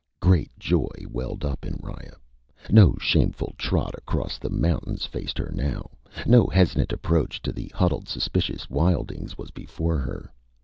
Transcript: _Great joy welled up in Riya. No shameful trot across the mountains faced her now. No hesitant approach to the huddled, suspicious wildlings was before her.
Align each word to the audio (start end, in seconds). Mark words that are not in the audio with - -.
_Great 0.19 0.49
joy 0.57 0.89
welled 1.11 1.45
up 1.45 1.63
in 1.63 1.77
Riya. 1.79 2.15
No 2.71 2.95
shameful 2.99 3.53
trot 3.55 3.93
across 3.95 4.39
the 4.39 4.49
mountains 4.49 5.05
faced 5.05 5.37
her 5.37 5.51
now. 5.53 5.91
No 6.25 6.47
hesitant 6.47 6.91
approach 6.91 7.39
to 7.43 7.51
the 7.51 7.71
huddled, 7.75 8.07
suspicious 8.07 8.67
wildlings 8.67 9.37
was 9.37 9.51
before 9.51 9.99
her. 9.99 10.33